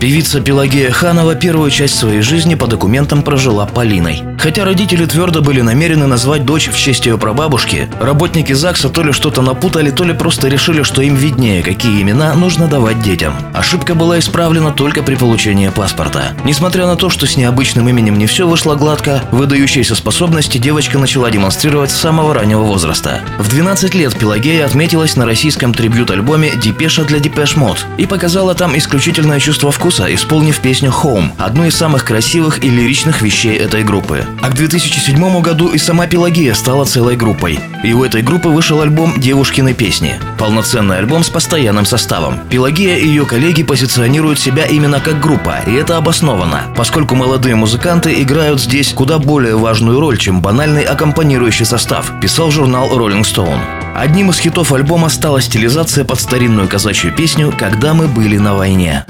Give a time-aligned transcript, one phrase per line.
[0.00, 4.22] Певица Пелагея Ханова первую часть своей жизни по документам прожила Полиной.
[4.38, 9.10] Хотя родители твердо были намерены назвать дочь в честь ее прабабушки, работники ЗАГСа то ли
[9.10, 13.34] что-то напутали, то ли просто решили, что им виднее, какие имена нужно давать детям.
[13.52, 16.32] Ошибка была исправлена только при получении паспорта.
[16.44, 21.28] Несмотря на то, что с необычным именем не все вышло гладко, выдающиеся способности девочка начала
[21.28, 23.22] демонстрировать с самого раннего возраста.
[23.38, 28.78] В 12 лет Пелагея отметилась на российском трибют-альбоме «Депеша для Depeche Mode» и показала там
[28.78, 34.24] исключительное чувство вкуса, исполнив песню «Home», одну из самых красивых и лиричных вещей этой группы.
[34.42, 37.58] А к 2007 году и сама Пелагея стала целой группой.
[37.82, 40.16] И у этой группы вышел альбом «Девушкины песни».
[40.38, 42.40] Полноценный альбом с постоянным составом.
[42.50, 48.20] Пелагея и ее коллеги позиционируют себя именно как группа, и это обосновано, поскольку молодые музыканты
[48.22, 53.60] играют здесь куда более важную роль, чем банальный аккомпанирующий состав, писал журнал Rolling Stone.
[53.94, 59.04] Одним из хитов альбома стала стилизация под старинную казачью песню «Когда мы были на войне».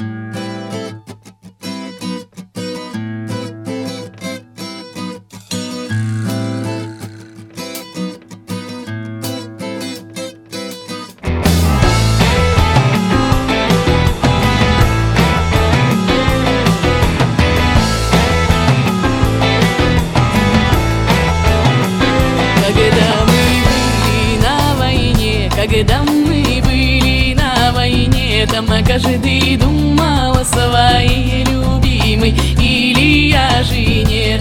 [25.60, 34.38] Когда мы были на войне, там каждый думал о своей любимой или о жене.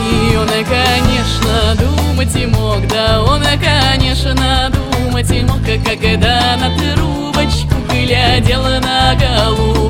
[0.00, 7.74] И он, конечно, думать и мог, да он, конечно, думать и мог, когда на трубочку
[7.90, 9.81] глядела на дымок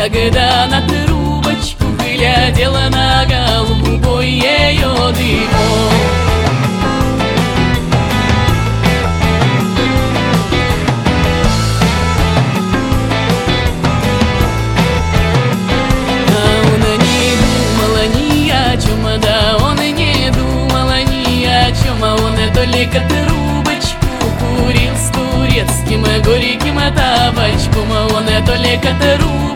[0.00, 5.92] Когда на трубочку глядела на голубой ее дымок.
[22.02, 24.06] А а только трубочку
[24.40, 29.49] курил с турецким горьким табачком Он только трубочку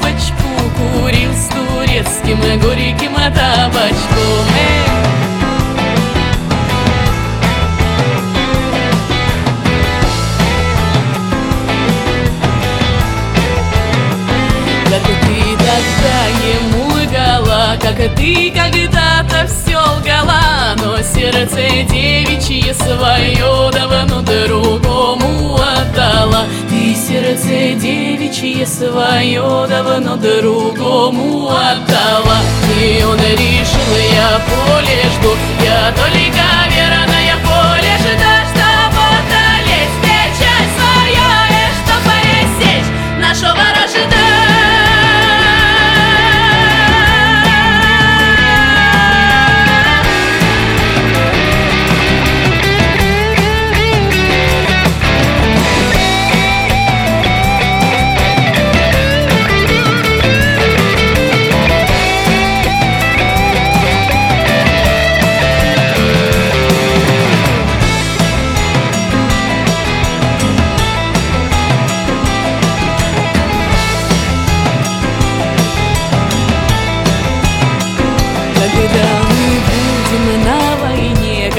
[0.76, 5.04] курил с турецким горьким табачком Эх!
[14.94, 24.20] Как ты тогда ему лгала, как ты когда-то все лгала Но сердце девичье свое давно
[24.20, 28.03] другому отдала Ты сердце девичье
[28.66, 32.38] свое давно другому отдала.
[32.82, 35.30] И он решил, я поле жду,
[35.62, 36.23] я только верная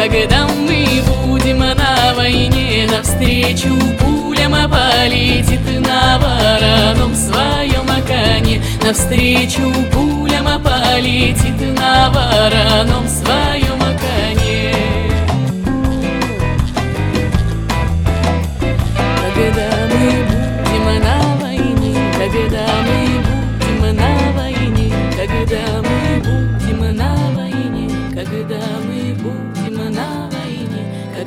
[0.09, 8.61] когда мы будем на войне, Навстречу пулям полетит на вороном своем коне.
[8.83, 13.24] Навстречу пулям полетит на вороном своем